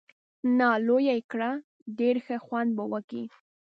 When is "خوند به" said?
2.45-2.83